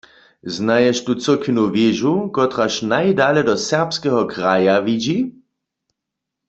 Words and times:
Znaješ 0.55 0.97
tu 1.05 1.11
cyrkwinu 1.23 1.63
wěžu, 1.75 2.13
kotraž 2.35 2.73
najdale 2.91 3.41
do 3.49 3.55
serbskeho 3.67 4.21
kraja 4.33 4.75
widźi? 4.85 5.17